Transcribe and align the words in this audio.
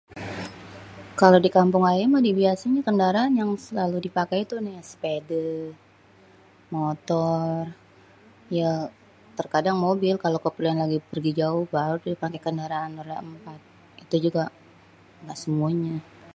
kalo 1.19 1.37
di 1.45 1.49
kampung 1.57 1.85
ayé 1.91 2.03
mah 2.13 2.25
dibiasanya 2.27 2.81
kendaraan 2.87 3.33
yang 3.41 3.51
selalu 3.65 3.97
dipaké 4.05 4.37
tu 4.49 4.55
ya 4.75 4.81
sepedé, 4.89 5.47
motor.. 6.75 7.55
ya 8.59 8.71
terkadang 9.37 9.77
mobil 9.87 10.13
kalo 10.23 10.37
keperluan 10.45 10.79
lagi 10.83 10.97
jauh 11.39 11.65
baru 11.75 11.95
déh 12.03 12.21
paké 12.23 12.37
kendaraan 12.45 12.93
roda 12.99 13.15
émpat.. 13.25 13.59
itu 14.03 14.15
juga 14.25 14.43
ngga 15.21 15.35
semuanyé.. 15.43 15.93